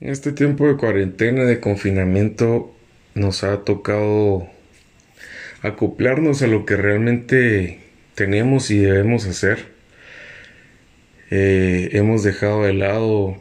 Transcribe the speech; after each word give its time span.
En 0.00 0.08
este 0.08 0.32
tiempo 0.32 0.66
de 0.66 0.78
cuarentena, 0.78 1.44
de 1.44 1.60
confinamiento, 1.60 2.74
nos 3.14 3.44
ha 3.44 3.64
tocado 3.64 4.48
acoplarnos 5.60 6.40
a 6.40 6.46
lo 6.46 6.64
que 6.64 6.76
realmente 6.76 7.80
tenemos 8.14 8.70
y 8.70 8.78
debemos 8.78 9.26
hacer. 9.26 9.66
Eh, 11.30 11.90
hemos 11.92 12.22
dejado 12.22 12.62
de 12.62 12.72
lado 12.72 13.36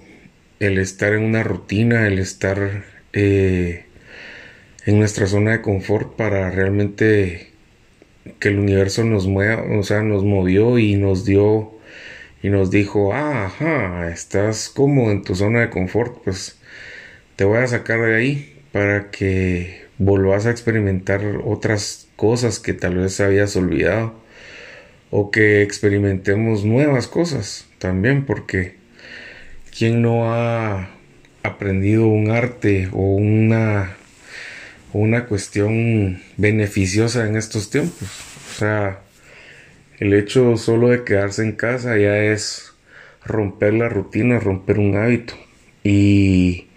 el 0.60 0.80
estar 0.80 1.14
en 1.14 1.24
una 1.24 1.44
rutina, 1.44 2.06
el 2.08 2.20
estar 2.20 2.84
eh, 3.14 3.86
en 4.86 5.00
nuestra 5.00 5.28
zona 5.28 5.52
de 5.52 5.62
confort 5.62 6.18
para 6.18 6.52
realmente 6.52 7.52
que 8.40 8.50
el 8.50 8.60
universo 8.60 9.06
nos 9.06 9.28
mueva, 9.28 9.64
o 9.80 9.84
sea, 9.84 10.02
nos 10.02 10.26
movió 10.26 10.78
y 10.78 10.96
nos 10.96 11.24
dio 11.24 11.79
y 12.42 12.50
nos 12.50 12.72
dijo, 12.72 13.14
ah, 13.14 13.46
ajá, 13.46 14.10
estás 14.12 14.70
cómodo 14.70 15.12
en 15.12 15.24
tu 15.24 15.36
zona 15.36 15.62
de 15.62 15.70
confort, 15.70 16.24
pues 16.24 16.58
te 17.36 17.44
voy 17.44 17.60
a 17.60 17.68
sacar 17.68 18.02
de 18.02 18.16
ahí 18.16 18.62
para 18.72 19.12
que 19.12 19.86
volvás 19.98 20.46
a 20.46 20.52
experimentar 20.52 21.22
otras 21.44 22.08
cosas 22.16 22.60
que 22.60 22.74
tal 22.74 22.98
vez 22.98 23.20
habías 23.20 23.56
olvidado 23.56 24.14
o 25.12 25.32
que 25.32 25.62
experimentemos 25.62 26.66
nuevas 26.66 27.08
cosas 27.08 27.66
también 27.80 28.26
porque 28.26 28.76
quien 29.78 30.02
no 30.02 30.34
ha 30.34 30.90
aprendido 31.44 32.08
un 32.08 32.32
arte 32.32 32.90
o 32.92 33.16
una 33.16 33.96
una 34.92 35.26
cuestión 35.26 36.22
beneficiosa 36.38 37.28
en 37.28 37.36
estos 37.36 37.70
tiempos 37.70 38.10
o 38.52 38.60
sea 38.60 39.02
el 40.00 40.14
hecho 40.14 40.56
solo 40.58 40.90
de 40.90 41.04
quedarse 41.04 41.44
en 41.44 41.54
casa 41.54 41.98
ya 41.98 42.18
es 42.18 42.74
romper 43.26 43.74
la 43.74 43.90
rutina, 43.90 44.40
romper 44.40 44.80
un 44.80 44.96
hábito. 44.96 45.34
Y, 45.84 46.68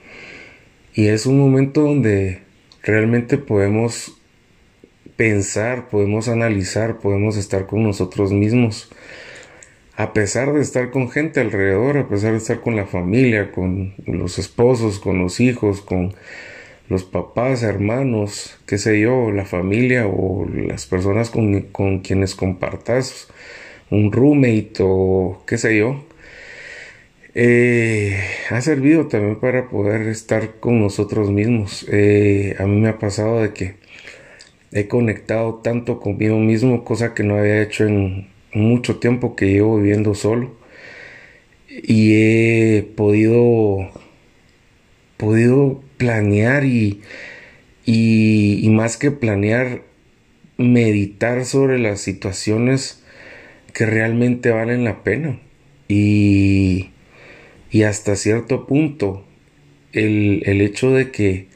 y 0.94 1.06
es 1.06 1.26
un 1.26 1.38
momento 1.38 1.82
donde 1.82 2.42
realmente 2.82 3.38
podemos 3.38 4.20
pensar, 5.16 5.88
podemos 5.88 6.28
analizar, 6.28 6.98
podemos 6.98 7.36
estar 7.36 7.66
con 7.66 7.84
nosotros 7.84 8.32
mismos. 8.32 8.90
A 9.96 10.12
pesar 10.12 10.52
de 10.52 10.60
estar 10.60 10.90
con 10.90 11.10
gente 11.10 11.40
alrededor, 11.40 11.98
a 11.98 12.08
pesar 12.08 12.32
de 12.32 12.38
estar 12.38 12.60
con 12.60 12.74
la 12.74 12.86
familia, 12.86 13.52
con 13.52 13.94
los 14.06 14.38
esposos, 14.38 14.98
con 14.98 15.18
los 15.18 15.38
hijos, 15.38 15.80
con 15.80 16.14
los 16.92 17.04
papás, 17.04 17.62
hermanos, 17.64 18.56
qué 18.66 18.78
sé 18.78 19.00
yo, 19.00 19.32
la 19.32 19.44
familia 19.44 20.06
o 20.06 20.46
las 20.48 20.86
personas 20.86 21.30
con, 21.30 22.00
quienes 22.00 22.34
compartas 22.36 23.28
un 23.90 24.12
roommate 24.12 24.74
o 24.80 25.42
qué 25.46 25.58
sé 25.58 25.76
yo, 25.78 26.04
eh, 27.34 28.20
ha 28.50 28.60
servido 28.60 29.08
también 29.08 29.40
para 29.40 29.68
poder 29.68 30.02
estar 30.08 30.60
con 30.60 30.80
nosotros 30.80 31.30
mismos. 31.30 31.86
Eh, 31.90 32.56
a 32.58 32.66
mí 32.66 32.80
me 32.80 32.88
ha 32.88 32.98
pasado 32.98 33.42
de 33.42 33.52
que 33.52 33.76
he 34.72 34.88
conectado 34.88 35.56
tanto 35.56 36.00
conmigo 36.00 36.38
mismo, 36.38 36.84
cosa 36.84 37.14
que 37.14 37.24
no 37.24 37.36
había 37.36 37.62
hecho 37.62 37.86
en 37.86 38.28
mucho 38.54 38.98
tiempo 38.98 39.36
que 39.36 39.46
llevo 39.46 39.78
viviendo 39.78 40.14
solo. 40.14 40.54
Y 41.68 42.14
he 42.14 42.82
podido, 42.82 43.90
podido 45.22 45.80
planear 45.98 46.64
y, 46.64 47.00
y, 47.86 48.68
más 48.70 48.96
que 48.96 49.12
planear, 49.12 49.82
meditar 50.58 51.44
sobre 51.44 51.78
las 51.78 52.00
situaciones 52.00 53.04
que 53.72 53.86
realmente 53.86 54.50
valen 54.50 54.82
la 54.82 55.04
pena. 55.04 55.38
Y, 55.86 56.90
y 57.70 57.84
hasta 57.84 58.16
cierto 58.16 58.66
punto, 58.66 59.24
el, 59.92 60.42
el, 60.44 60.60
hecho 60.60 60.90
de 60.90 61.12
que 61.12 61.46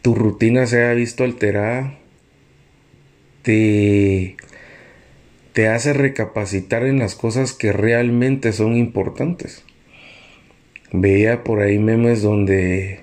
tu 0.00 0.14
rutina 0.14 0.64
se 0.66 0.84
haya 0.84 0.94
visto 0.94 1.24
alterada, 1.24 1.98
te, 3.42 4.36
te 5.52 5.66
hace 5.66 5.94
recapacitar 5.94 6.86
en 6.86 7.00
las 7.00 7.16
cosas 7.16 7.54
que 7.54 7.72
realmente 7.72 8.52
son 8.52 8.76
importantes. 8.76 9.64
Veía 10.96 11.42
por 11.42 11.60
ahí 11.60 11.80
memes 11.80 12.22
donde 12.22 13.00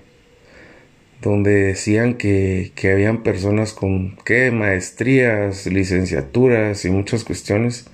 donde 1.22 1.52
decían 1.52 2.16
que, 2.16 2.72
que 2.74 2.90
habían 2.90 3.22
personas 3.22 3.74
con 3.74 4.16
¿qué? 4.25 4.50
maestrías, 4.50 5.68
licenciaturas 5.68 6.85
y 6.85 6.90
muchas 6.90 7.25
cuestiones 7.25 7.85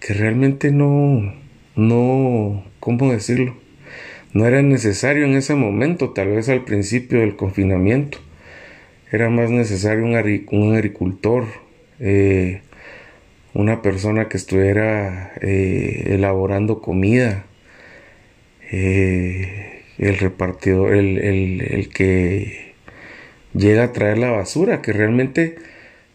que 0.00 0.14
realmente 0.14 0.70
no, 0.70 1.34
no, 1.76 2.64
¿cómo 2.80 3.12
decirlo? 3.12 3.56
No 4.32 4.46
era 4.46 4.62
necesario 4.62 5.26
en 5.26 5.34
ese 5.34 5.54
momento, 5.54 6.10
tal 6.10 6.28
vez 6.28 6.48
al 6.48 6.64
principio 6.64 7.20
del 7.20 7.36
confinamiento. 7.36 8.18
Era 9.12 9.28
más 9.28 9.50
necesario 9.50 10.02
un, 10.04 10.14
un 10.50 10.74
agricultor, 10.74 11.44
eh, 12.00 12.62
una 13.52 13.82
persona 13.82 14.28
que 14.28 14.38
estuviera 14.38 15.32
eh, 15.42 16.14
elaborando 16.14 16.80
comida, 16.80 17.44
eh, 18.70 19.82
el 19.98 20.18
repartidor, 20.18 20.94
el, 20.94 21.18
el, 21.18 21.88
que 21.88 22.74
llega 23.54 23.84
a 23.84 23.92
traer 23.92 24.18
la 24.18 24.30
basura, 24.30 24.82
que 24.82 24.92
realmente 24.92 25.56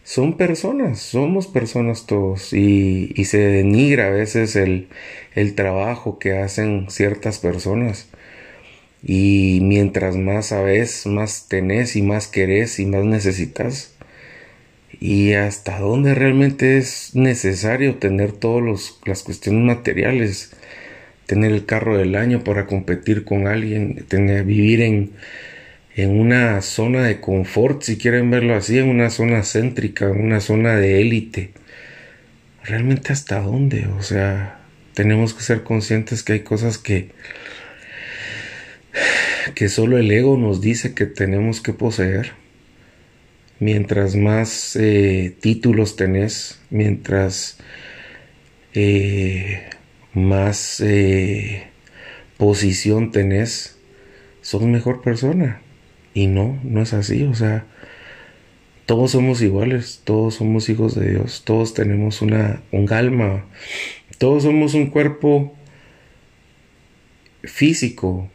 son 0.04 0.36
personas, 0.36 1.00
somos 1.00 1.46
personas 1.46 2.06
todos 2.06 2.52
y, 2.52 3.12
se 3.24 3.38
denigra 3.38 4.08
a 4.08 4.10
veces 4.10 4.56
el, 4.56 4.88
el, 5.34 5.54
trabajo 5.54 6.18
que 6.18 6.38
hacen 6.38 6.86
ciertas 6.90 7.38
personas. 7.38 8.08
Y 9.02 9.60
mientras 9.62 10.16
más 10.16 10.46
sabes, 10.46 11.06
más 11.06 11.48
tenés 11.48 11.96
y 11.96 12.02
más 12.02 12.28
querés 12.28 12.78
y 12.80 12.86
más 12.86 13.04
necesitas. 13.04 13.94
Y 15.00 15.34
hasta 15.34 15.78
dónde 15.80 16.14
realmente 16.14 16.78
es 16.78 17.14
necesario 17.14 17.96
tener 17.96 18.32
todas 18.32 18.98
las 19.04 19.22
cuestiones 19.22 19.62
materiales 19.64 20.52
tener 21.26 21.52
el 21.52 21.66
carro 21.66 21.96
del 21.96 22.14
año 22.16 22.44
para 22.44 22.66
competir 22.66 23.24
con 23.24 23.46
alguien, 23.46 24.04
tener, 24.08 24.44
vivir 24.44 24.80
en, 24.82 25.12
en 25.96 26.10
una 26.18 26.60
zona 26.62 27.02
de 27.04 27.20
confort, 27.20 27.82
si 27.82 27.96
quieren 27.96 28.30
verlo 28.30 28.54
así, 28.54 28.78
en 28.78 28.88
una 28.88 29.10
zona 29.10 29.42
céntrica, 29.42 30.06
en 30.06 30.20
una 30.20 30.40
zona 30.40 30.76
de 30.76 31.00
élite. 31.00 31.50
¿Realmente 32.64 33.12
hasta 33.12 33.40
dónde? 33.40 33.86
O 33.98 34.02
sea, 34.02 34.60
tenemos 34.94 35.34
que 35.34 35.42
ser 35.42 35.62
conscientes 35.62 36.22
que 36.22 36.34
hay 36.34 36.40
cosas 36.40 36.78
que 36.78 37.10
que 39.54 39.68
solo 39.68 39.98
el 39.98 40.10
ego 40.10 40.36
nos 40.36 40.60
dice 40.60 40.94
que 40.94 41.06
tenemos 41.06 41.60
que 41.60 41.72
poseer. 41.72 42.32
Mientras 43.60 44.16
más 44.16 44.76
eh, 44.76 45.34
títulos 45.40 45.96
tenés, 45.96 46.60
mientras 46.70 47.58
eh, 48.74 49.68
más 50.14 50.80
eh, 50.80 51.66
posición 52.36 53.10
tenés, 53.10 53.78
sos 54.40 54.62
mejor 54.62 55.02
persona. 55.02 55.60
Y 56.14 56.28
no, 56.28 56.58
no 56.62 56.80
es 56.80 56.94
así. 56.94 57.24
O 57.24 57.34
sea, 57.34 57.66
todos 58.86 59.12
somos 59.12 59.40
iguales, 59.40 60.02
todos 60.04 60.34
somos 60.34 60.68
hijos 60.68 60.94
de 60.94 61.10
Dios, 61.10 61.42
todos 61.44 61.74
tenemos 61.74 62.20
una, 62.20 62.62
un 62.70 62.92
alma, 62.92 63.46
todos 64.18 64.42
somos 64.42 64.74
un 64.74 64.88
cuerpo 64.88 65.54
físico, 67.42 68.28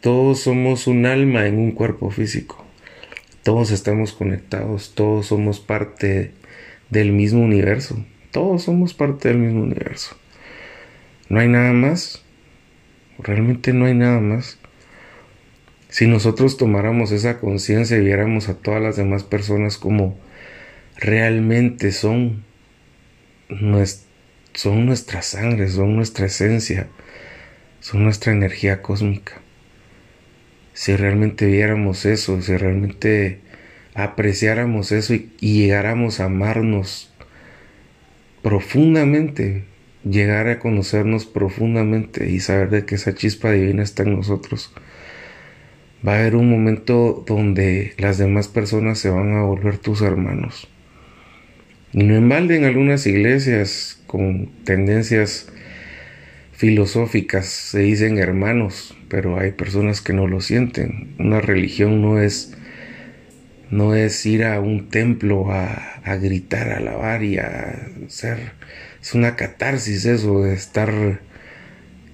todos 0.00 0.40
somos 0.40 0.88
un 0.88 1.06
alma 1.06 1.46
en 1.46 1.58
un 1.58 1.70
cuerpo 1.70 2.10
físico, 2.10 2.64
todos 3.44 3.70
estamos 3.70 4.12
conectados, 4.12 4.94
todos 4.96 5.26
somos 5.26 5.60
parte 5.60 6.32
del 6.90 7.12
mismo 7.12 7.42
universo, 7.42 8.04
todos 8.32 8.64
somos 8.64 8.94
parte 8.94 9.28
del 9.28 9.38
mismo 9.38 9.62
universo. 9.62 10.16
No 11.28 11.40
hay 11.40 11.48
nada 11.48 11.72
más. 11.72 12.22
Realmente 13.18 13.72
no 13.72 13.86
hay 13.86 13.94
nada 13.94 14.20
más. 14.20 14.58
Si 15.88 16.06
nosotros 16.06 16.56
tomáramos 16.56 17.12
esa 17.12 17.38
conciencia 17.38 17.98
y 17.98 18.04
viéramos 18.04 18.48
a 18.48 18.54
todas 18.54 18.82
las 18.82 18.96
demás 18.96 19.24
personas 19.24 19.76
como 19.76 20.18
realmente 20.96 21.92
son, 21.92 22.44
son 24.54 24.86
nuestra 24.86 25.20
sangre, 25.20 25.68
son 25.68 25.96
nuestra 25.96 26.26
esencia, 26.26 26.88
son 27.80 28.04
nuestra 28.04 28.32
energía 28.32 28.80
cósmica. 28.80 29.42
Si 30.72 30.96
realmente 30.96 31.46
viéramos 31.46 32.06
eso, 32.06 32.40
si 32.40 32.56
realmente 32.56 33.40
apreciáramos 33.94 34.92
eso 34.92 35.12
y 35.12 35.28
llegáramos 35.40 36.20
a 36.20 36.24
amarnos 36.24 37.12
profundamente, 38.42 39.64
llegar 40.04 40.48
a 40.48 40.58
conocernos 40.58 41.26
profundamente 41.26 42.30
y 42.30 42.40
saber 42.40 42.70
de 42.70 42.84
que 42.84 42.96
esa 42.96 43.14
chispa 43.14 43.52
divina 43.52 43.82
está 43.82 44.02
en 44.02 44.16
nosotros, 44.16 44.72
va 46.06 46.14
a 46.14 46.18
haber 46.20 46.36
un 46.36 46.50
momento 46.50 47.24
donde 47.26 47.94
las 47.98 48.18
demás 48.18 48.48
personas 48.48 48.98
se 48.98 49.10
van 49.10 49.34
a 49.36 49.42
volver 49.42 49.78
tus 49.78 50.02
hermanos. 50.02 50.68
Y 51.92 52.04
no 52.04 52.14
en 52.16 52.64
algunas 52.64 53.06
iglesias 53.06 54.02
con 54.06 54.46
tendencias 54.64 55.52
filosóficas 56.52 57.46
se 57.46 57.80
dicen 57.80 58.18
hermanos, 58.18 58.96
pero 59.08 59.38
hay 59.38 59.52
personas 59.52 60.00
que 60.00 60.12
no 60.12 60.26
lo 60.26 60.40
sienten. 60.40 61.14
Una 61.18 61.40
religión 61.40 62.00
no 62.00 62.20
es 62.20 62.56
no 63.70 63.94
es 63.94 64.26
ir 64.26 64.44
a 64.44 64.60
un 64.60 64.90
templo 64.90 65.50
a, 65.50 66.00
a 66.04 66.16
gritar, 66.16 66.68
a 66.70 66.76
alabar 66.76 67.22
y 67.22 67.38
a 67.38 67.88
ser 68.08 68.52
es 69.02 69.14
una 69.14 69.34
catarsis 69.34 70.04
eso 70.04 70.42
de 70.42 70.54
estar 70.54 71.20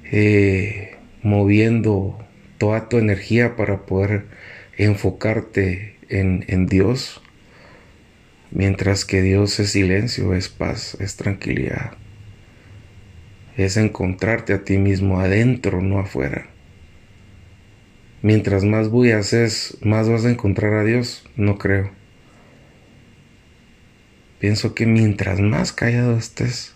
eh, 0.05 0.96
moviendo 1.23 2.19
toda 2.56 2.88
tu 2.88 2.96
energía 2.96 3.56
para 3.56 3.85
poder 3.85 4.25
enfocarte 4.79 5.96
en, 6.08 6.46
en 6.49 6.67
Dios, 6.67 7.20
mientras 8.50 9.05
que 9.05 9.20
Dios 9.20 9.61
es 9.61 9.73
silencio, 9.73 10.32
es 10.35 10.49
paz, 10.49 10.96
es 10.99 11.17
tranquilidad, 11.17 11.93
es 13.58 13.76
encontrarte 13.76 14.55
a 14.55 14.64
ti 14.64 14.79
mismo 14.79 15.20
adentro, 15.20 15.82
no 15.82 15.99
afuera. 15.99 16.46
Mientras 18.23 18.64
más 18.64 18.88
voy 18.88 19.12
haces, 19.12 19.76
más 19.82 20.08
vas 20.08 20.25
a 20.25 20.31
encontrar 20.31 20.73
a 20.73 20.85
Dios, 20.85 21.29
no 21.37 21.58
creo. 21.58 21.90
Pienso 24.38 24.75
que 24.75 24.87
mientras 24.87 25.40
más 25.40 25.73
callado 25.73 26.17
estés, 26.17 26.75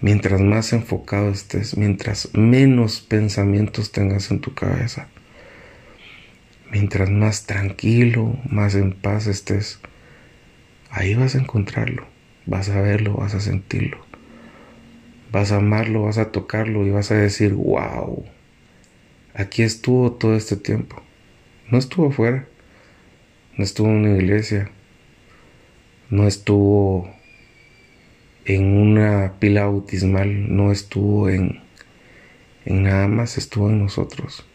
mientras 0.00 0.40
más 0.40 0.72
enfocado 0.72 1.30
estés, 1.30 1.76
mientras 1.76 2.30
menos 2.34 3.00
pensamientos 3.00 3.92
tengas 3.92 4.30
en 4.30 4.40
tu 4.40 4.54
cabeza, 4.54 5.08
mientras 6.70 7.10
más 7.10 7.46
tranquilo, 7.46 8.38
más 8.48 8.74
en 8.74 8.92
paz 8.92 9.26
estés, 9.26 9.80
ahí 10.90 11.14
vas 11.14 11.34
a 11.34 11.38
encontrarlo, 11.38 12.06
vas 12.46 12.68
a 12.68 12.80
verlo, 12.80 13.14
vas 13.14 13.34
a 13.34 13.40
sentirlo, 13.40 13.98
vas 15.32 15.52
a 15.52 15.56
amarlo, 15.56 16.02
vas 16.02 16.18
a 16.18 16.30
tocarlo 16.30 16.86
y 16.86 16.90
vas 16.90 17.10
a 17.10 17.16
decir, 17.16 17.54
wow, 17.54 18.24
aquí 19.34 19.62
estuvo 19.62 20.12
todo 20.12 20.36
este 20.36 20.56
tiempo. 20.56 21.02
No 21.70 21.76
estuvo 21.76 22.08
afuera, 22.08 22.46
no 23.56 23.64
estuvo 23.64 23.88
en 23.88 23.96
una 23.96 24.16
iglesia, 24.16 24.70
no 26.08 26.26
estuvo 26.26 27.12
en 28.48 28.64
una 28.64 29.34
pila 29.38 29.64
bautismal, 29.64 30.56
no 30.56 30.72
estuvo 30.72 31.28
en, 31.28 31.60
en 32.64 32.82
nada 32.82 33.06
más, 33.06 33.36
estuvo 33.36 33.68
en 33.68 33.78
nosotros. 33.78 34.46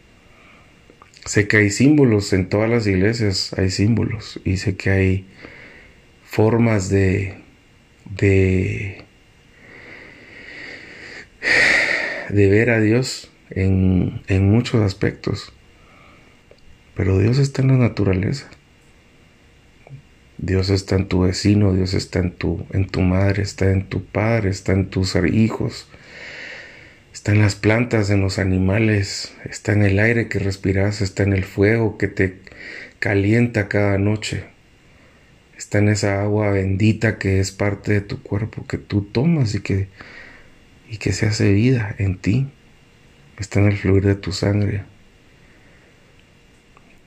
Sé 1.24 1.46
que 1.46 1.58
hay 1.58 1.70
símbolos 1.70 2.32
en 2.32 2.48
todas 2.48 2.68
las 2.68 2.88
iglesias, 2.88 3.54
hay 3.56 3.70
símbolos, 3.70 4.40
y 4.44 4.56
sé 4.56 4.76
que 4.76 4.90
hay 4.90 5.26
formas 6.24 6.88
de, 6.88 7.36
de, 8.18 9.04
de 12.30 12.48
ver 12.48 12.70
a 12.70 12.80
Dios 12.80 13.30
en, 13.50 14.22
en 14.26 14.50
muchos 14.50 14.82
aspectos, 14.82 15.52
pero 16.96 17.18
Dios 17.20 17.38
está 17.38 17.62
en 17.62 17.68
la 17.68 17.76
naturaleza. 17.76 18.50
Dios 20.38 20.70
está 20.70 20.96
en 20.96 21.06
tu 21.06 21.20
vecino, 21.20 21.72
Dios 21.72 21.94
está 21.94 22.18
en 22.18 22.32
tu, 22.32 22.66
en 22.72 22.86
tu 22.88 23.00
madre, 23.02 23.42
está 23.42 23.70
en 23.70 23.88
tu 23.88 24.04
padre, 24.04 24.50
está 24.50 24.72
en 24.72 24.90
tus 24.90 25.14
hijos, 25.16 25.88
está 27.12 27.32
en 27.32 27.40
las 27.40 27.54
plantas, 27.54 28.10
en 28.10 28.20
los 28.20 28.38
animales, 28.38 29.32
está 29.44 29.72
en 29.72 29.84
el 29.84 29.98
aire 29.98 30.28
que 30.28 30.40
respiras, 30.40 31.00
está 31.00 31.22
en 31.22 31.32
el 31.32 31.44
fuego 31.44 31.98
que 31.98 32.08
te 32.08 32.38
calienta 32.98 33.68
cada 33.68 33.96
noche, 33.98 34.44
está 35.56 35.78
en 35.78 35.88
esa 35.88 36.22
agua 36.22 36.50
bendita 36.50 37.18
que 37.18 37.38
es 37.38 37.52
parte 37.52 37.92
de 37.92 38.00
tu 38.00 38.22
cuerpo, 38.22 38.66
que 38.66 38.78
tú 38.78 39.02
tomas 39.02 39.54
y 39.54 39.60
que, 39.60 39.88
y 40.90 40.98
que 40.98 41.12
se 41.12 41.26
hace 41.26 41.52
vida 41.52 41.94
en 41.98 42.18
ti, 42.18 42.48
está 43.38 43.60
en 43.60 43.66
el 43.66 43.76
fluir 43.76 44.04
de 44.04 44.16
tu 44.16 44.32
sangre. 44.32 44.82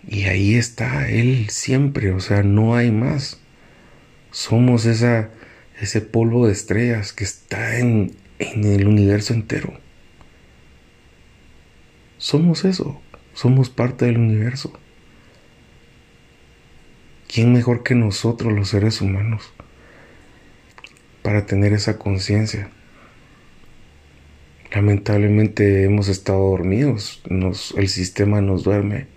Y 0.08 0.24
ahí 0.24 0.56
está 0.56 1.10
Él 1.10 1.50
siempre, 1.50 2.12
o 2.14 2.20
sea, 2.22 2.42
no 2.42 2.76
hay 2.76 2.92
más. 2.92 3.40
Somos 4.32 4.86
esa, 4.86 5.30
ese 5.82 6.00
polvo 6.02 6.48
de 6.48 6.54
estrellas 6.54 7.12
que 7.12 7.26
está 7.26 7.78
en, 7.80 8.16
en 8.40 8.64
el 8.64 8.88
universo 8.88 9.34
entero. 9.34 9.74
Somos 12.18 12.64
eso, 12.64 13.02
somos 13.34 13.70
parte 13.70 14.06
del 14.06 14.18
universo. 14.18 14.72
¿Quién 17.28 17.52
mejor 17.52 17.84
que 17.84 17.94
nosotros 17.94 18.54
los 18.54 18.70
seres 18.70 19.02
humanos 19.02 19.52
para 21.22 21.46
tener 21.46 21.74
esa 21.74 21.98
conciencia? 21.98 22.70
Lamentablemente 24.74 25.84
hemos 25.84 26.08
estado 26.08 26.50
dormidos, 26.50 27.22
nos, 27.30 27.74
el 27.78 27.90
sistema 27.90 28.40
nos 28.42 28.64
duerme 28.64 29.08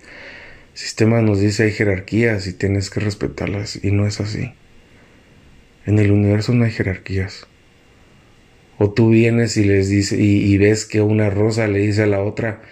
sistema 0.75 1.21
nos 1.23 1.41
dice 1.41 1.65
hay 1.65 1.73
jerarquías 1.73 2.47
y 2.47 2.53
tienes 2.53 2.91
que 2.91 3.01
respetarlas 3.01 3.83
y 3.83 3.91
no 3.91 4.07
es 4.07 4.21
así. 4.21 4.53
En 5.87 5.99
el 5.99 6.11
universo 6.11 6.53
no 6.55 6.65
hay 6.65 6.71
jerarquías. 6.71 7.47
O 8.79 8.91
tú 8.91 9.11
vienes 9.11 9.57
y 9.57 9.65
les 9.65 9.89
dice 9.89 10.17
y, 10.17 10.57
ves 10.57 10.87
que 10.87 11.03
una 11.03 11.29
rosa 11.29 11.67
le 11.67 11.81
dice 11.81 12.05
a 12.05 12.07
la 12.07 12.23
otra, 12.23 12.63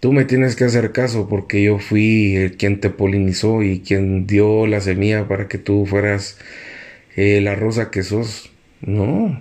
tú 0.00 0.12
me 0.12 0.24
tienes 0.24 0.56
que 0.56 0.64
hacer 0.64 0.92
caso 0.92 1.28
porque 1.28 1.62
yo 1.62 1.78
fui 1.78 2.34
el 2.36 2.56
quien 2.56 2.80
te 2.80 2.90
polinizó 2.90 3.62
y 3.62 3.80
quien 3.80 4.26
dio 4.26 4.66
la 4.66 4.80
semilla 4.80 5.28
para 5.28 5.46
que 5.46 5.58
tú 5.58 5.86
fueras 5.86 6.38
eh, 7.14 7.40
la 7.40 7.54
rosa 7.54 7.90
que 7.90 8.02
sos. 8.02 8.50
No, 8.80 9.40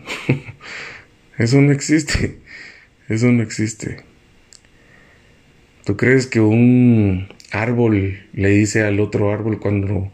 eso 1.39 1.59
no 1.61 1.71
existe. 1.71 2.37
Eso 3.09 3.31
no 3.31 3.43
existe. 3.43 3.97
¿Tú 5.85 5.97
crees 5.97 6.27
que 6.27 6.39
un 6.39 7.27
árbol 7.51 8.19
le 8.33 8.49
dice 8.49 8.83
al 8.83 8.99
otro 8.99 9.31
árbol 9.31 9.59
cuando 9.59 10.11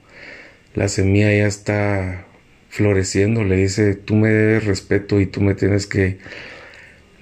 la 0.73 0.87
semilla 0.89 1.31
ya 1.31 1.47
está 1.47 2.25
floreciendo, 2.69 3.43
le 3.43 3.55
dice, 3.57 3.95
tú 3.95 4.15
me 4.15 4.29
debes 4.29 4.65
respeto 4.65 5.19
y 5.19 5.25
tú 5.25 5.41
me 5.41 5.55
tienes 5.55 5.87
que 5.87 6.17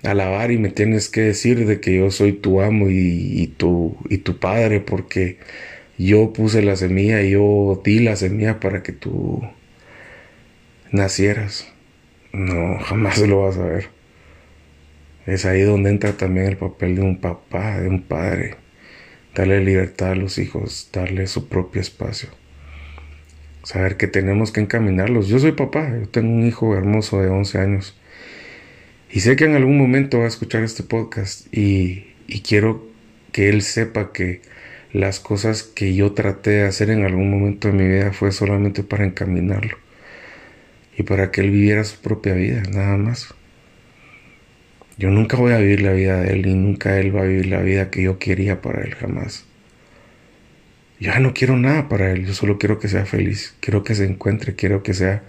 alabar 0.03 0.51
y 0.51 0.57
me 0.57 0.69
tienes 0.69 1.09
que 1.09 1.21
decir 1.21 1.65
de 1.65 1.79
que 1.79 1.95
yo 1.95 2.11
soy 2.11 2.33
tu 2.33 2.61
amo 2.61 2.87
y, 2.89 3.53
tu, 3.57 3.97
y 4.09 4.19
tu 4.19 4.39
padre 4.39 4.79
porque 4.79 5.37
yo 5.97 6.33
puse 6.33 6.61
la 6.61 6.75
semilla, 6.75 7.21
y 7.21 7.31
yo 7.31 7.81
di 7.83 7.99
la 7.99 8.15
semilla 8.15 8.59
para 8.59 8.83
que 8.83 8.91
tú 8.91 9.41
nacieras. 10.91 11.71
No, 12.33 12.79
jamás 12.83 13.19
lo 13.19 13.43
vas 13.43 13.57
a 13.57 13.65
ver. 13.65 13.87
Es 15.25 15.45
ahí 15.45 15.61
donde 15.61 15.89
entra 15.89 16.13
también 16.13 16.47
el 16.47 16.57
papel 16.57 16.95
de 16.95 17.01
un 17.01 17.19
papá, 17.19 17.79
de 17.79 17.87
un 17.87 18.01
padre 18.03 18.64
darle 19.35 19.63
libertad 19.63 20.11
a 20.11 20.15
los 20.15 20.37
hijos, 20.37 20.89
darle 20.91 21.27
su 21.27 21.47
propio 21.47 21.81
espacio. 21.81 22.29
Saber 23.63 23.97
que 23.97 24.07
tenemos 24.07 24.51
que 24.51 24.61
encaminarlos. 24.61 25.27
Yo 25.27 25.39
soy 25.39 25.51
papá, 25.51 25.95
yo 25.99 26.07
tengo 26.07 26.33
un 26.33 26.47
hijo 26.47 26.75
hermoso 26.75 27.21
de 27.21 27.27
11 27.27 27.59
años. 27.59 27.97
Y 29.11 29.19
sé 29.19 29.35
que 29.35 29.45
en 29.45 29.55
algún 29.55 29.77
momento 29.77 30.19
va 30.19 30.25
a 30.25 30.29
escuchar 30.29 30.63
este 30.63 30.83
podcast 30.83 31.53
y, 31.53 32.13
y 32.27 32.41
quiero 32.41 32.87
que 33.31 33.49
él 33.49 33.61
sepa 33.61 34.13
que 34.13 34.41
las 34.93 35.19
cosas 35.19 35.63
que 35.63 35.93
yo 35.93 36.13
traté 36.13 36.51
de 36.51 36.63
hacer 36.63 36.89
en 36.89 37.03
algún 37.03 37.29
momento 37.29 37.67
de 37.67 37.73
mi 37.73 37.87
vida 37.87 38.13
fue 38.13 38.31
solamente 38.31 38.83
para 38.83 39.05
encaminarlo 39.05 39.77
y 40.97 41.03
para 41.03 41.31
que 41.31 41.41
él 41.41 41.51
viviera 41.51 41.83
su 41.83 41.99
propia 41.99 42.33
vida, 42.33 42.63
nada 42.71 42.95
más. 42.97 43.33
Yo 44.97 45.09
nunca 45.09 45.35
voy 45.35 45.51
a 45.51 45.57
vivir 45.57 45.81
la 45.81 45.91
vida 45.91 46.21
de 46.21 46.33
él 46.33 46.45
y 46.45 46.53
nunca 46.53 46.99
él 46.99 47.15
va 47.15 47.21
a 47.21 47.25
vivir 47.25 47.47
la 47.47 47.61
vida 47.61 47.89
que 47.91 48.01
yo 48.01 48.17
quería 48.17 48.61
para 48.61 48.81
él 48.81 48.95
jamás. 48.95 49.45
Ya 50.99 51.19
no 51.19 51.33
quiero 51.33 51.57
nada 51.57 51.89
para 51.89 52.11
él, 52.11 52.25
yo 52.25 52.33
solo 52.33 52.57
quiero 52.57 52.79
que 52.79 52.87
sea 52.87 53.05
feliz, 53.05 53.55
quiero 53.59 53.83
que 53.83 53.95
se 53.95 54.05
encuentre, 54.05 54.55
quiero 54.55 54.83
que 54.83 54.93
sea 54.93 55.23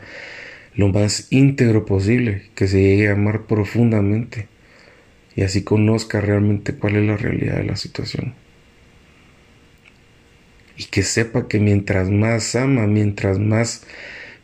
lo 0.77 0.89
más 0.89 1.27
íntegro 1.31 1.85
posible, 1.85 2.51
que 2.55 2.69
se 2.69 2.81
llegue 2.81 3.09
a 3.09 3.13
amar 3.13 3.47
profundamente 3.47 4.47
y 5.35 5.43
así 5.43 5.65
conozca 5.65 6.21
realmente 6.21 6.75
cuál 6.75 6.97
es 6.97 7.07
la 7.07 7.17
realidad 7.17 7.57
de 7.57 7.65
la 7.65 7.77
situación. 7.77 8.35
Y 10.79 10.85
que 10.85 11.03
sepa 11.03 11.49
que 11.49 11.59
mientras 11.59 12.11
más 12.11 12.55
ama, 12.55 12.87
mientras 12.87 13.39
más 13.39 13.85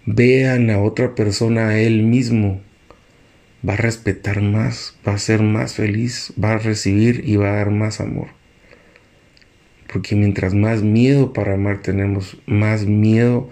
vean 0.04 0.70
a 0.70 0.80
otra 0.80 1.14
persona 1.14 1.68
a 1.68 1.78
él 1.78 2.02
mismo, 2.02 2.60
va 3.66 3.74
a 3.74 3.76
respetar 3.76 4.42
más, 4.42 4.96
va 5.06 5.14
a 5.14 5.18
ser 5.18 5.42
más 5.42 5.74
feliz, 5.74 6.32
va 6.42 6.52
a 6.52 6.58
recibir 6.58 7.22
y 7.24 7.36
va 7.36 7.52
a 7.52 7.56
dar 7.56 7.70
más 7.70 8.00
amor. 8.00 8.28
Porque 9.92 10.16
mientras 10.16 10.54
más 10.54 10.82
miedo 10.82 11.32
para 11.32 11.54
amar 11.54 11.82
tenemos, 11.82 12.38
más 12.46 12.86
miedo 12.86 13.50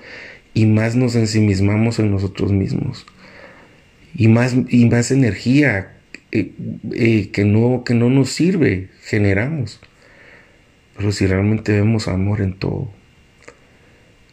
y 0.55 0.67
más 0.67 0.97
nos 0.97 1.15
ensimismamos 1.15 1.99
en 1.99 2.11
nosotros 2.11 2.53
mismos. 2.53 3.07
Y 4.15 4.29
más, 4.29 4.57
y 4.69 4.87
más 4.87 5.11
energía 5.11 5.97
eh, 6.33 6.53
eh, 6.93 7.31
que, 7.31 7.45
no, 7.45 7.85
que 7.85 7.95
no 7.95 8.11
nos 8.11 8.31
sirve 8.31 8.89
generamos. 9.03 9.81
Pero 10.97 11.13
si 11.13 11.27
realmente 11.27 11.73
vemos 11.73 12.09
amor 12.09 12.41
en 12.41 12.55
todo, 12.55 12.91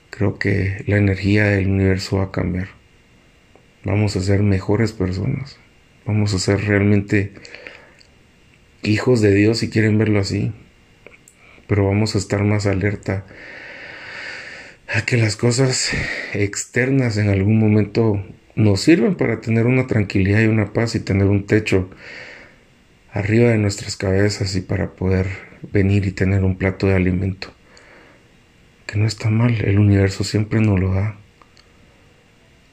creo 0.10 0.40
que 0.40 0.84
la 0.88 0.98
energía 0.98 1.46
del 1.46 1.68
universo 1.68 2.18
va 2.18 2.26
a 2.26 2.32
cambiar. 2.32 2.70
Vamos 3.84 4.16
a 4.16 4.22
ser 4.22 4.42
mejores 4.44 4.92
personas. 4.92 5.60
Vamos 6.08 6.34
a 6.34 6.40
ser 6.40 6.66
realmente 6.66 7.34
hijos 8.82 9.20
de 9.20 9.34
Dios 9.34 9.58
si 9.58 9.70
quieren 9.70 9.98
verlo 9.98 10.22
así. 10.22 10.54
Pero 11.68 11.86
vamos 11.86 12.16
a 12.16 12.18
estar 12.18 12.46
más 12.46 12.66
alerta 12.66 13.26
a 14.88 15.02
que 15.02 15.18
las 15.18 15.36
cosas 15.36 15.92
externas 16.34 17.18
en 17.18 17.28
algún 17.28 17.60
momento 17.60 18.24
nos 18.56 18.80
sirven 18.80 19.16
para 19.16 19.42
tener 19.42 19.66
una 19.66 19.86
tranquilidad 19.86 20.40
y 20.40 20.48
una 20.48 20.72
paz 20.72 20.96
y 20.96 21.02
tener 21.02 21.28
un 21.28 21.46
techo 21.46 21.90
arriba 23.12 23.50
de 23.50 23.58
nuestras 23.58 23.98
cabezas 23.98 24.56
y 24.56 24.62
para 24.62 24.92
poder 24.92 25.28
venir 25.74 26.06
y 26.06 26.12
tener 26.12 26.46
un 26.46 26.58
plato 26.58 26.88
de 26.88 26.96
alimento. 26.96 27.54
Que 28.86 28.98
no 28.98 29.06
está 29.06 29.30
mal, 29.30 29.60
el 29.66 29.78
universo 29.78 30.24
siempre 30.24 30.62
nos 30.62 30.80
lo 30.80 30.94
da. 30.94 31.18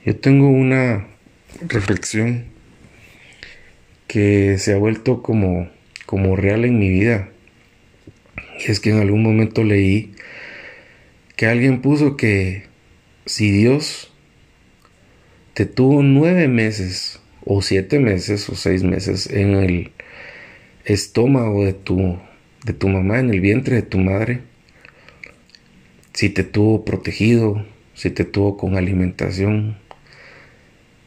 Yo 0.04 0.14
tengo 0.14 0.48
una 0.48 1.08
reflexión 1.66 2.53
que 4.06 4.58
se 4.58 4.72
ha 4.72 4.76
vuelto 4.76 5.22
como, 5.22 5.68
como 6.06 6.36
real 6.36 6.64
en 6.64 6.78
mi 6.78 6.88
vida. 6.88 7.30
Y 8.58 8.70
es 8.70 8.80
que 8.80 8.90
en 8.90 9.00
algún 9.00 9.22
momento 9.22 9.64
leí 9.64 10.12
que 11.36 11.46
alguien 11.46 11.80
puso 11.80 12.16
que 12.16 12.64
si 13.26 13.50
Dios 13.50 14.12
te 15.54 15.66
tuvo 15.66 16.02
nueve 16.02 16.48
meses 16.48 17.20
o 17.44 17.62
siete 17.62 17.98
meses 17.98 18.48
o 18.48 18.54
seis 18.54 18.82
meses 18.82 19.28
en 19.28 19.54
el 19.54 19.92
estómago 20.84 21.64
de 21.64 21.72
tu, 21.72 22.18
de 22.64 22.72
tu 22.72 22.88
mamá, 22.88 23.18
en 23.18 23.30
el 23.30 23.40
vientre 23.40 23.76
de 23.76 23.82
tu 23.82 23.98
madre, 23.98 24.40
si 26.12 26.28
te 26.30 26.44
tuvo 26.44 26.84
protegido, 26.84 27.64
si 27.94 28.10
te 28.10 28.24
tuvo 28.24 28.56
con 28.56 28.76
alimentación, 28.76 29.78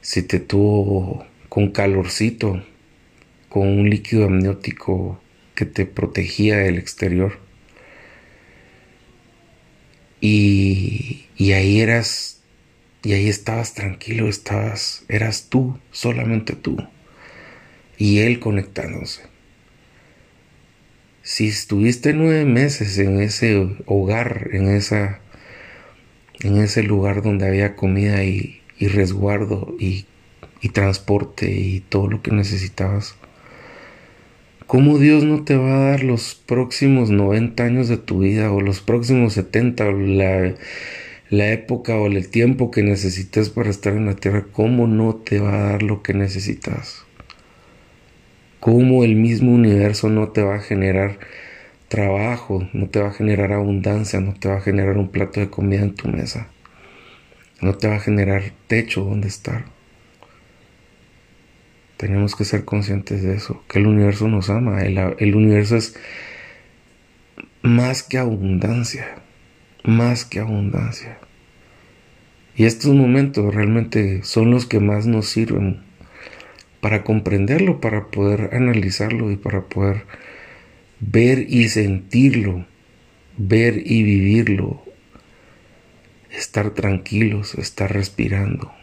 si 0.02 0.22
te 0.22 0.40
tuvo 0.40 1.26
con 1.50 1.72
calorcito, 1.72 2.64
con 3.50 3.68
un 3.68 3.90
líquido 3.90 4.26
amniótico 4.26 5.20
que 5.56 5.66
te 5.66 5.86
protegía 5.86 6.58
del 6.58 6.78
exterior. 6.78 7.40
Y, 10.22 11.26
y 11.36 11.54
ahí 11.54 11.82
eras, 11.82 12.42
y 13.04 13.14
ahí 13.14 13.30
estabas 13.30 13.74
tranquilo, 13.74 14.28
estabas, 14.28 15.04
eras 15.10 15.48
tú, 15.50 15.80
solamente 15.92 16.54
tú, 16.54 16.78
y 17.98 18.20
él 18.20 18.40
conectándose. 18.40 19.24
Si 21.24 21.48
estuviste 21.48 22.14
nueve 22.14 22.46
meses 22.46 22.98
en 23.00 23.20
ese 23.20 23.78
hogar, 23.86 24.50
en 24.54 24.70
esa, 24.70 25.20
en 26.40 26.58
ese 26.58 26.84
lugar 26.84 27.22
donde 27.22 27.48
había 27.48 27.76
comida 27.76 28.24
y, 28.24 28.62
resguardo 28.80 29.76
y 29.80 30.06
transporte 30.72 31.50
y 31.52 31.80
todo 31.80 32.08
lo 32.08 32.22
que 32.22 32.32
necesitabas, 32.32 33.16
¿Cómo 34.68 35.00
Dios 35.00 35.24
no 35.24 35.46
te 35.46 35.56
va 35.56 35.78
a 35.78 35.92
dar 35.92 36.04
los 36.04 36.36
próximos 36.36 37.10
90 37.10 37.64
años 37.64 37.88
de 37.88 37.96
tu 37.96 38.20
vida 38.20 38.52
o 38.52 38.60
los 38.60 38.82
próximos 38.82 39.32
70 39.32 39.86
o 39.88 39.92
la, 39.94 40.56
la 41.30 41.52
época 41.54 41.96
o 41.96 42.08
el 42.08 42.28
tiempo 42.28 42.70
que 42.70 42.84
necesites 42.84 43.50
para 43.50 43.70
estar 43.70 43.94
en 43.94 44.08
la 44.08 44.16
tierra? 44.16 44.46
¿Cómo 44.52 44.86
no 44.86 45.16
te 45.16 45.40
va 45.40 45.54
a 45.54 45.72
dar 45.72 45.84
lo 45.84 46.04
que 46.04 46.14
necesitas? 46.14 47.06
¿Cómo 48.60 49.06
el 49.06 49.16
mismo 49.16 49.54
universo 49.54 50.10
no 50.10 50.32
te 50.32 50.44
va 50.44 50.56
a 50.56 50.62
generar 50.62 51.18
trabajo, 51.88 52.68
no 52.74 52.90
te 52.90 53.00
va 53.00 53.08
a 53.08 53.14
generar 53.14 53.54
abundancia, 53.54 54.20
no 54.20 54.34
te 54.34 54.50
va 54.50 54.58
a 54.58 54.62
generar 54.62 54.98
un 54.98 55.08
plato 55.08 55.40
de 55.40 55.50
comida 55.50 55.84
en 55.84 55.96
tu 55.96 56.10
mesa? 56.10 56.50
No 57.62 57.76
te 57.76 57.88
va 57.88 57.96
a 57.96 58.02
generar 58.02 58.52
techo 58.68 59.06
donde 59.06 59.30
estar. 59.30 59.77
Tenemos 61.98 62.36
que 62.36 62.46
ser 62.46 62.64
conscientes 62.64 63.24
de 63.24 63.36
eso, 63.36 63.64
que 63.68 63.80
el 63.80 63.88
universo 63.88 64.28
nos 64.28 64.52
ama, 64.52 64.84
el, 64.84 65.36
universo 65.36 65.76
es 65.76 65.96
más 67.64 68.04
que 68.04 68.20
abundancia, 68.20 69.16
más 69.84 70.24
que 70.24 70.40
abundancia. 70.40 71.18
Y 72.56 72.66
estos 72.66 72.94
momentos 72.94 73.54
realmente 73.54 74.22
son 74.24 74.52
los 74.52 74.68
que 74.68 74.80
más 74.80 75.08
nos 75.08 75.28
sirven 75.28 75.82
para 76.82 77.04
comprenderlo, 77.04 77.82
para 77.82 78.08
poder 78.08 78.54
analizarlo 78.54 79.32
y 79.32 79.36
para 79.36 79.64
poder 79.64 80.06
ver 81.00 81.46
y 81.50 81.68
sentirlo, 81.70 82.68
ver 83.38 83.82
y 83.84 84.04
vivirlo, 84.04 84.84
estar 86.30 86.72
tranquilos, 86.72 87.56
estar 87.56 87.92
respirando. 87.92 88.77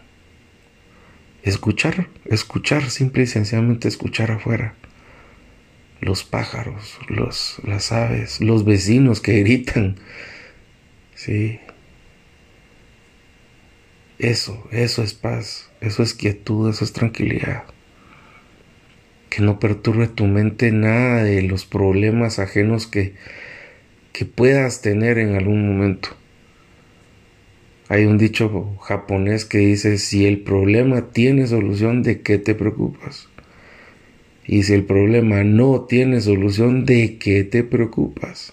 Escuchar, 1.45 2.09
escuchar, 2.25 2.89
simple 2.89 3.25
y 3.25 3.27
sencillamente 3.27 3.87
escuchar 3.87 4.31
afuera. 4.31 4.75
Los 6.01 6.25
pájaros, 6.25 6.99
los, 7.09 7.61
las 7.65 7.93
aves, 7.93 8.41
los 8.41 8.65
vecinos 8.65 9.21
que 9.21 9.41
gritan. 9.41 9.97
Sí. 11.15 11.61
Eso, 14.19 14.67
eso 14.71 15.03
es 15.03 15.13
paz, 15.13 15.71
eso 15.83 16.03
es 16.03 16.15
quietud, 16.15 16.71
eso 16.71 16.83
es 16.83 16.95
tranquilidad. 16.95 17.65
Que 19.29 19.43
no 19.43 19.61
perturbe 19.61 20.07
tu 20.07 20.25
mente 20.25 20.73
nada 20.73 21.23
de 21.25 21.43
los 21.43 21.67
problemas 21.67 22.39
ajenos 22.39 22.87
que, 22.87 23.17
que 24.15 24.25
puedas 24.25 24.81
tener 24.81 25.19
en 25.19 25.37
algún 25.37 25.67
momento. 25.69 26.17
Hay 27.95 28.07
un 28.07 28.19
dicho 28.19 28.77
japonés 28.81 29.45
que 29.45 29.59
dice, 29.59 29.99
si 29.99 30.27
el 30.27 30.41
problema 30.41 31.13
tiene 31.13 31.47
solución, 31.47 32.03
¿de 32.03 32.23
qué 32.23 32.39
te 32.39 32.57
preocupas? 32.57 33.29
Y 34.45 34.65
si 34.65 34.75
el 34.75 34.83
problema 34.83 35.45
no 35.45 35.83
tiene 35.83 36.21
solución, 36.21 36.87
¿de 36.87 37.19
qué 37.19 37.45
te 37.45 37.63
preocupas? 37.63 38.53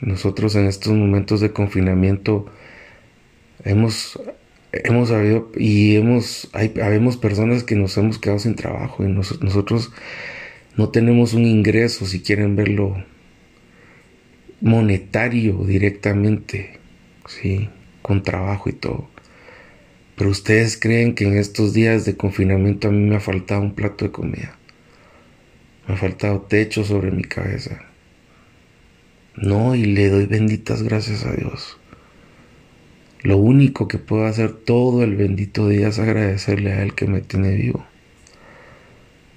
Nosotros 0.00 0.54
en 0.54 0.66
estos 0.66 0.92
momentos 0.92 1.40
de 1.40 1.50
confinamiento 1.50 2.46
hemos, 3.64 4.20
hemos 4.70 5.10
habido 5.10 5.50
y 5.56 5.96
hemos, 5.96 6.48
hay, 6.52 6.72
habemos 6.80 7.16
personas 7.16 7.64
que 7.64 7.74
nos 7.74 7.98
hemos 7.98 8.20
quedado 8.20 8.38
sin 8.38 8.54
trabajo 8.54 9.02
y 9.02 9.08
nosotros 9.08 9.90
no 10.76 10.90
tenemos 10.90 11.34
un 11.34 11.46
ingreso, 11.46 12.06
si 12.06 12.20
quieren 12.20 12.54
verlo 12.54 12.94
monetario 14.60 15.64
directamente 15.64 16.77
sí, 17.28 17.70
con 18.02 18.22
trabajo 18.22 18.68
y 18.68 18.72
todo. 18.72 19.08
Pero 20.16 20.30
ustedes 20.30 20.76
creen 20.76 21.14
que 21.14 21.24
en 21.24 21.38
estos 21.38 21.72
días 21.72 22.04
de 22.04 22.16
confinamiento 22.16 22.88
a 22.88 22.90
mí 22.90 23.08
me 23.08 23.16
ha 23.16 23.20
faltado 23.20 23.60
un 23.60 23.74
plato 23.74 24.04
de 24.04 24.10
comida. 24.10 24.58
Me 25.86 25.94
ha 25.94 25.96
faltado 25.96 26.40
techo 26.40 26.84
sobre 26.84 27.12
mi 27.12 27.22
cabeza. 27.22 27.80
No, 29.36 29.76
y 29.76 29.84
le 29.84 30.08
doy 30.08 30.26
benditas 30.26 30.82
gracias 30.82 31.24
a 31.24 31.32
Dios. 31.32 31.78
Lo 33.22 33.36
único 33.36 33.86
que 33.86 33.98
puedo 33.98 34.26
hacer 34.26 34.52
todo 34.52 35.04
el 35.04 35.14
bendito 35.14 35.68
día 35.68 35.88
es 35.88 35.98
agradecerle 35.98 36.72
a 36.72 36.82
Él 36.82 36.94
que 36.94 37.06
me 37.06 37.20
tiene 37.20 37.54
vivo. 37.54 37.86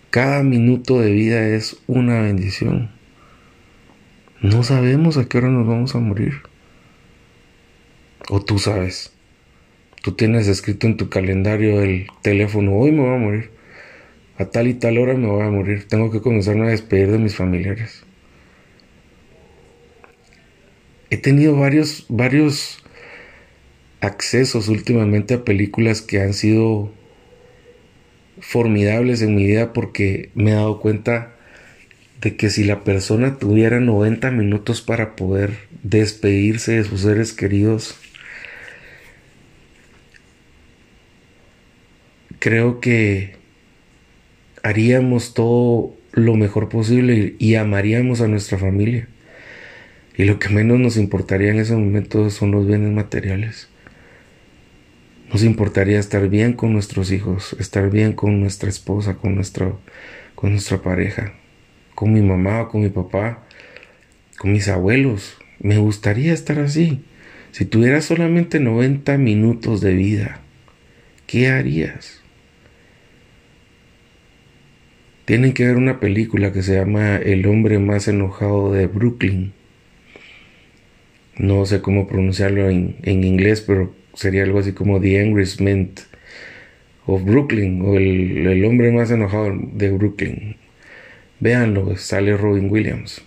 Cada 0.10 0.44
minuto 0.44 1.00
de 1.00 1.12
vida 1.12 1.48
es 1.48 1.78
una 1.88 2.22
bendición. 2.22 2.90
No 4.42 4.64
sabemos 4.64 5.18
a 5.18 5.26
qué 5.26 5.38
hora 5.38 5.50
nos 5.50 5.68
vamos 5.68 5.96
a 5.96 6.00
morir. 6.00 6.42
O 8.34 8.40
tú 8.40 8.60
sabes. 8.60 9.12
Tú 10.02 10.14
tienes 10.14 10.48
escrito 10.48 10.88
en 10.88 10.96
tu 10.96 11.10
calendario 11.10 11.82
el 11.82 12.08
teléfono, 12.22 12.78
hoy 12.78 12.94
me 12.94 13.02
voy 13.02 13.14
a 13.14 13.20
morir. 13.20 13.50
A 14.38 14.46
tal 14.46 14.68
y 14.68 14.74
tal 14.74 15.00
hora 15.00 15.16
me 15.16 15.28
voy 15.28 15.46
a 15.46 15.50
morir. 15.50 15.86
Tengo 15.90 16.12
que 16.12 16.22
comenzarme 16.22 16.66
a 16.66 16.70
despedir 16.70 17.12
de 17.12 17.18
mis 17.18 17.36
familiares. 17.36 18.06
He 21.10 21.18
tenido 21.18 21.58
varios, 21.58 22.06
varios 22.08 22.82
accesos 24.00 24.70
últimamente 24.70 25.34
a 25.34 25.44
películas 25.44 26.02
que 26.02 26.22
han 26.22 26.34
sido 26.34 26.90
formidables 28.40 29.22
en 29.22 29.36
mi 29.36 29.44
vida 29.44 29.74
porque 29.74 30.30
me 30.36 30.52
he 30.52 30.54
dado 30.54 30.80
cuenta 30.80 31.36
de 32.22 32.38
que 32.38 32.50
si 32.50 32.64
la 32.64 32.86
persona 32.86 33.38
tuviera 33.40 33.82
90 33.82 34.32
minutos 34.32 34.82
para 34.82 35.18
poder 35.18 35.58
despedirse 35.84 36.78
de 36.78 36.86
sus 36.86 37.02
seres 37.02 37.34
queridos, 37.34 37.98
creo 42.42 42.80
que 42.80 43.36
haríamos 44.64 45.36
todo 45.36 45.96
lo 46.12 46.36
mejor 46.36 46.70
posible 46.70 47.36
y, 47.38 47.54
amaríamos 47.54 48.20
a 48.20 48.28
nuestra 48.28 48.58
familia. 48.58 49.08
Y 50.18 50.26
lo 50.26 50.40
que 50.40 50.50
menos 50.50 50.80
nos 50.80 50.98
importaría 50.98 51.52
en 51.52 51.60
ese 51.60 51.76
momento 51.76 52.32
son 52.32 52.52
los 52.52 52.66
bienes 52.66 52.92
materiales. 52.92 53.70
Nos 55.32 55.44
importaría 55.44 56.00
estar 56.00 56.28
bien 56.30 56.54
con 56.54 56.74
nuestros 56.74 57.12
hijos, 57.12 57.56
estar 57.60 57.92
bien 57.92 58.14
con 58.14 58.42
nuestra 58.42 58.70
esposa, 58.70 59.18
con, 59.18 59.36
nuestro, 59.36 59.80
con 60.34 60.50
nuestra 60.52 60.82
pareja, 60.82 61.36
con 61.94 62.12
mi 62.12 62.22
mamá, 62.22 62.70
con 62.70 62.82
mi 62.82 62.90
papá, 62.90 63.46
con 64.40 64.52
mis 64.52 64.68
abuelos. 64.68 65.38
Me 65.60 65.78
gustaría 65.78 66.34
estar 66.34 66.58
así. 66.58 67.06
Si 67.52 67.66
tuvieras 67.66 68.06
solamente 68.06 68.60
90 68.60 69.20
minutos 69.20 69.80
de 69.80 69.94
vida, 69.94 70.42
¿qué 71.28 71.48
harías? 71.50 72.21
Tienen 75.26 75.54
que 75.54 75.66
ver 75.66 75.78
una 75.78 76.00
película 76.00 76.52
que 76.52 76.64
se 76.64 76.76
llama 76.76 77.18
El 77.18 77.46
hombre 77.46 77.80
más 77.80 78.08
enojado 78.08 78.74
de 78.74 78.88
Brooklyn. 78.88 79.54
No 81.38 81.66
sé 81.66 81.82
cómo 81.82 82.08
pronunciarlo 82.08 82.70
en, 82.70 82.96
inglés, 83.04 83.62
pero 83.62 83.94
sería 84.14 84.44
algo 84.44 84.60
así 84.60 84.74
como 84.74 85.00
The 85.00 85.22
Angriest 85.22 85.62
Man 85.62 85.92
of 87.06 87.24
Brooklyn 87.24 87.82
o 87.84 87.96
el, 87.96 88.48
el 88.48 88.66
hombre 88.66 88.92
más 88.92 89.12
enojado 89.12 89.54
de 89.74 89.92
Brooklyn. 89.92 90.58
Véanlo, 91.40 91.96
sale 91.98 92.36
Robin 92.36 92.70
Williams. 92.70 93.22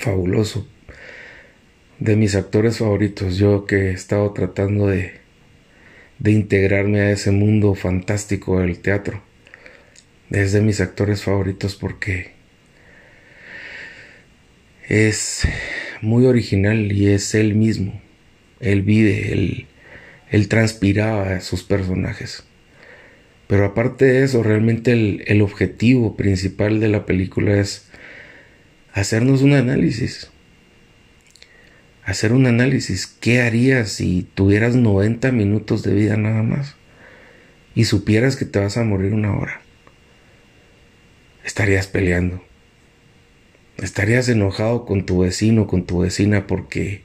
Fabuloso. 0.00 0.66
De 1.98 2.16
mis 2.16 2.34
actores 2.34 2.78
favoritos, 2.78 3.38
yo 3.38 3.66
que 3.66 3.88
he 3.88 3.90
estado 3.92 4.32
tratando 4.32 4.86
de, 4.86 5.12
de 6.18 6.32
integrarme 6.32 7.00
a 7.00 7.10
ese 7.10 7.32
mundo 7.32 7.74
fantástico 7.74 8.60
del 8.60 8.78
teatro 8.78 9.27
es 10.30 10.52
de 10.52 10.60
mis 10.60 10.80
actores 10.80 11.22
favoritos 11.22 11.74
porque 11.74 12.32
es 14.88 15.46
muy 16.02 16.26
original 16.26 16.92
y 16.92 17.08
es 17.08 17.34
él 17.34 17.54
mismo. 17.54 18.00
Él 18.60 18.82
vive, 18.82 19.32
él, 19.32 19.66
él 20.30 20.48
transpiraba 20.48 21.36
a 21.36 21.40
sus 21.40 21.62
personajes. 21.62 22.44
Pero 23.46 23.64
aparte 23.64 24.04
de 24.04 24.24
eso, 24.24 24.42
realmente 24.42 24.92
el, 24.92 25.24
el 25.26 25.40
objetivo 25.40 26.16
principal 26.16 26.80
de 26.80 26.88
la 26.88 27.06
película 27.06 27.58
es 27.58 27.88
hacernos 28.92 29.42
un 29.42 29.54
análisis. 29.54 30.30
Hacer 32.04 32.32
un 32.32 32.46
análisis. 32.46 33.06
¿Qué 33.06 33.40
harías 33.40 33.90
si 33.90 34.26
tuvieras 34.34 34.74
90 34.76 35.32
minutos 35.32 35.82
de 35.82 35.94
vida 35.94 36.16
nada 36.16 36.42
más? 36.42 36.74
Y 37.74 37.84
supieras 37.84 38.36
que 38.36 38.44
te 38.44 38.58
vas 38.58 38.76
a 38.76 38.84
morir 38.84 39.14
una 39.14 39.34
hora 39.34 39.62
estarías 41.48 41.86
peleando. 41.86 42.42
Estarías 43.78 44.28
enojado 44.28 44.84
con 44.84 45.06
tu 45.06 45.20
vecino, 45.20 45.66
con 45.66 45.86
tu 45.86 46.00
vecina 46.00 46.46
porque 46.46 47.02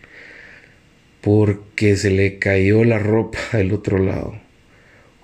porque 1.22 1.96
se 1.96 2.10
le 2.10 2.40
cayó 2.40 2.84
la 2.84 3.00
ropa 3.00 3.40
del 3.54 3.72
otro 3.72 3.98
lado 4.00 4.38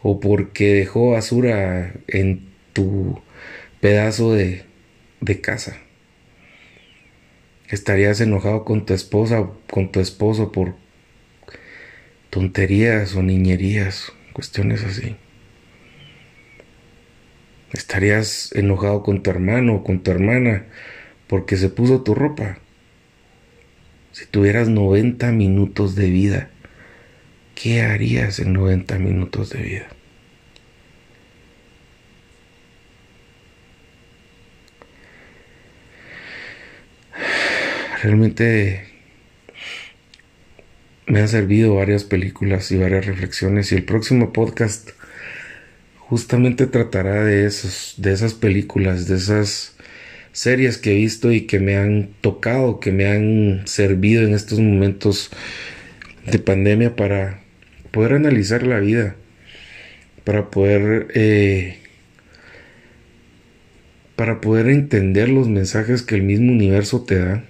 o 0.01 0.21
porque 0.21 0.73
dejó 0.73 1.11
basura 1.11 1.93
en 2.07 2.47
tu 2.71 3.21
pedazo 3.81 4.33
de, 4.33 4.63
de 5.19 5.41
casa. 5.41 5.77
Estarías 7.67 8.21
enojado 8.21 8.63
con 8.63 8.85
tu 8.85 8.93
esposa, 8.93 9.49
con 9.69 9.91
tu 9.91 9.99
esposo 9.99 10.53
por 10.53 10.75
tonterías 12.29 13.15
o 13.15 13.21
niñerías, 13.21 14.13
cuestiones 14.31 14.85
así. 14.85 15.17
Estarías 17.73 18.51
enojado 18.53 19.03
con 19.03 19.21
tu 19.21 19.29
hermano 19.29 19.75
o 19.75 19.83
con 19.83 20.01
tu 20.01 20.11
hermana 20.11 20.65
porque 21.27 21.57
se 21.57 21.69
puso 21.69 22.01
tu 22.01 22.15
ropa. 22.15 22.57
Si 24.11 24.25
tuvieras 24.25 24.69
90 24.69 25.31
minutos 25.31 25.95
de 25.95 26.09
vida, 26.09 26.49
¿qué 27.55 27.83
harías 27.83 28.39
en 28.39 28.53
90 28.53 28.97
minutos 28.97 29.51
de 29.51 29.61
vida? 29.61 29.87
Realmente 38.01 38.87
me 41.05 41.19
han 41.19 41.27
servido 41.27 41.75
varias 41.75 42.03
películas 42.05 42.71
y 42.71 42.77
varias 42.77 43.05
reflexiones 43.05 43.71
y 43.71 43.75
el 43.75 43.83
próximo 43.83 44.31
podcast 44.31 44.91
justamente 46.09 46.65
tratará 46.65 47.23
de 47.23 47.45
esos, 47.45 47.93
de 47.97 48.11
esas 48.13 48.33
películas, 48.33 49.07
de 49.07 49.15
esas 49.15 49.75
series 50.31 50.79
que 50.79 50.91
he 50.91 50.95
visto 50.95 51.31
y 51.31 51.41
que 51.41 51.59
me 51.59 51.77
han 51.77 52.09
tocado, 52.21 52.79
que 52.79 52.91
me 52.91 53.05
han 53.05 53.67
servido 53.67 54.23
en 54.23 54.33
estos 54.33 54.59
momentos 54.59 55.29
de 56.25 56.39
pandemia 56.39 56.95
para 56.95 57.41
poder 57.91 58.13
analizar 58.13 58.63
la 58.63 58.79
vida, 58.79 59.17
para 60.23 60.49
poder 60.49 61.09
eh, 61.13 61.77
para 64.15 64.41
poder 64.41 64.67
entender 64.67 65.29
los 65.29 65.47
mensajes 65.47 66.01
que 66.01 66.15
el 66.15 66.23
mismo 66.23 66.51
universo 66.51 67.03
te 67.03 67.19
da. 67.19 67.43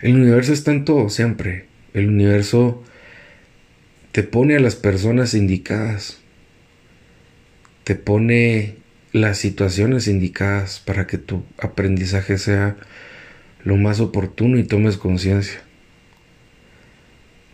El 0.00 0.16
universo 0.16 0.52
está 0.52 0.70
en 0.70 0.84
todo 0.84 1.08
siempre. 1.08 1.64
El 1.94 2.08
universo 2.08 2.84
te 4.18 4.24
pone 4.24 4.56
a 4.56 4.58
las 4.58 4.74
personas 4.74 5.32
indicadas, 5.34 6.18
te 7.84 7.94
pone 7.94 8.74
las 9.12 9.38
situaciones 9.38 10.08
indicadas 10.08 10.80
para 10.80 11.06
que 11.06 11.18
tu 11.18 11.44
aprendizaje 11.56 12.36
sea 12.36 12.76
lo 13.62 13.76
más 13.76 14.00
oportuno 14.00 14.58
y 14.58 14.64
tomes 14.64 14.96
conciencia. 14.96 15.60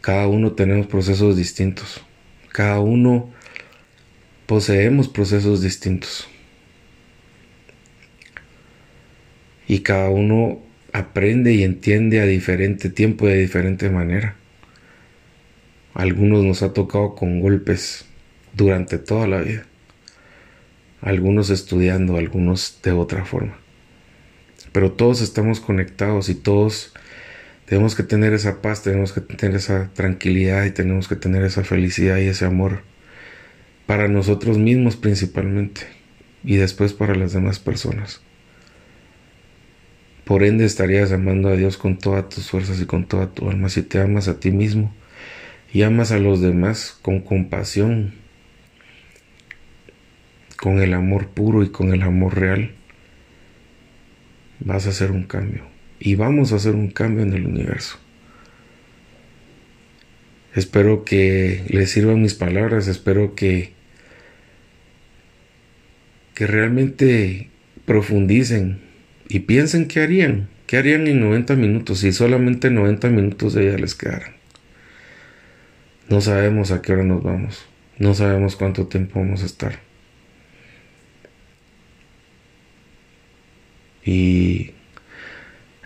Cada 0.00 0.27
uno 0.27 0.53
tenemos 0.53 0.87
procesos 0.87 1.37
distintos. 1.37 2.00
Cada 2.48 2.81
uno 2.81 3.31
poseemos 4.46 5.11
procesos 5.11 5.61
distintos. 5.61 6.29
Y 9.68 9.81
cada 9.81 10.09
uno 10.09 10.62
aprende 10.94 11.53
y 11.53 11.62
entiende 11.62 12.20
a 12.20 12.24
diferente 12.24 12.88
tiempo 12.88 13.29
y 13.29 13.33
de 13.33 13.40
diferente 13.40 13.90
manera 13.90 14.38
algunos 15.94 16.42
nos 16.42 16.62
ha 16.62 16.72
tocado 16.72 17.14
con 17.14 17.40
golpes 17.40 18.04
durante 18.52 18.98
toda 18.98 19.28
la 19.28 19.40
vida. 19.40 19.64
Algunos 21.00 21.50
estudiando, 21.50 22.16
algunos 22.16 22.80
de 22.83 22.90
otra 22.90 23.24
forma. 23.24 23.57
Pero 24.72 24.90
todos 24.90 25.20
estamos 25.20 25.61
conectados 25.61 26.28
y 26.28 26.35
todos 26.35 26.92
tenemos 27.66 27.94
que 27.94 28.02
tener 28.02 28.33
esa 28.33 28.61
paz, 28.61 28.83
tenemos 28.83 29.12
que 29.12 29.20
tener 29.20 29.54
esa 29.54 29.90
tranquilidad 29.94 30.64
y 30.64 30.72
tenemos 30.72 31.07
que 31.07 31.14
tener 31.14 31.44
esa 31.44 31.62
felicidad 31.62 32.18
y 32.18 32.26
ese 32.26 32.44
amor 32.44 32.83
para 33.87 34.09
nosotros 34.09 34.59
mismos 34.59 34.96
principalmente 34.96 35.83
y 36.42 36.57
después 36.57 36.92
para 36.92 37.14
las 37.14 37.33
demás 37.33 37.61
personas. 37.61 38.20
Por 40.24 40.42
ende 40.42 40.64
estarías 40.64 41.12
amando 41.12 41.50
a 41.50 41.57
Dios 41.57 41.76
con 41.76 41.98
todas 41.98 42.28
tus 42.28 42.50
fuerzas 42.50 42.80
y 42.80 42.87
con 42.87 43.04
toda 43.04 43.33
tu 43.33 43.48
alma 43.48 43.68
si 43.68 43.83
te 43.83 44.00
amas 44.00 44.26
a 44.26 44.40
ti 44.40 44.50
mismo 44.50 44.92
y 45.75 45.83
amas 45.83 46.13
a 46.13 46.19
los 46.21 46.41
demás 46.41 46.97
con 47.03 47.19
compasión, 47.21 48.15
con 50.57 50.81
el 50.81 50.95
amor 50.95 51.31
puro 51.31 51.65
y 51.65 51.71
con 51.71 51.93
el 51.93 52.03
amor 52.03 52.39
real, 52.39 52.71
vas 54.61 54.87
a 54.87 54.91
hacer 54.91 55.11
un 55.11 55.25
cambio. 55.25 55.65
Y 55.99 56.15
vamos 56.15 56.53
a 56.53 56.57
hacer 56.57 56.77
un 56.77 56.91
cambio 56.91 57.25
en 57.25 57.33
el 57.33 57.45
universo. 57.45 57.99
Espero 60.55 61.05
que 61.05 61.65
les 61.69 61.91
sirvan 61.91 62.23
mis 62.23 62.35
palabras, 62.35 62.87
espero 62.87 63.35
que, 63.35 63.73
que 66.35 66.47
realmente 66.47 67.51
profundicen 67.85 68.79
y 69.29 69.41
piensen 69.41 69.89
qué 69.89 70.03
harían, 70.03 70.49
qué 70.69 70.77
harían 70.77 71.09
en 71.09 71.19
90 71.19 71.57
minutos 71.57 71.99
si 71.99 72.13
solamente 72.13 72.71
90 72.71 73.09
minutos 73.09 73.55
de 73.55 73.69
ella 73.69 73.79
les 73.79 73.97
quedaran. 73.97 74.43
No 76.09 76.21
sabemos 76.21 76.71
a 76.71 76.83
qué 76.83 76.93
hora 76.93 77.05
nos 77.05 77.23
vamos. 77.23 77.64
No 77.99 78.14
sabemos 78.14 78.57
cuánto 78.57 78.87
tiempo 78.87 79.21
vamos 79.21 79.43
a 79.43 79.47
estar. 79.47 79.79
Y 84.05 84.73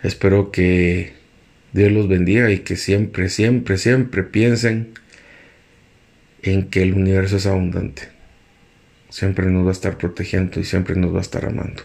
espero 0.03 0.51
que 0.51 1.13
Dios 1.71 1.91
los 1.91 2.07
bendiga 2.07 2.51
y 2.51 2.59
que 2.59 2.75
siempre, 2.75 3.29
siempre, 3.29 3.77
siempre 3.77 4.23
piensen 4.23 4.93
en 6.41 6.69
que 6.69 6.81
el 6.81 6.93
universo 6.93 7.37
es 7.37 7.45
abundante. 7.45 8.09
Siempre 9.09 9.47
nos 9.47 9.65
va 9.65 9.69
a 9.69 9.73
estar 9.73 9.97
protegiendo 9.97 10.59
y 10.59 10.65
siempre 10.65 10.95
nos 10.95 11.13
va 11.13 11.19
a 11.19 11.21
estar 11.21 11.45
amando. 11.45 11.83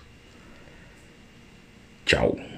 Chao. 2.07 2.54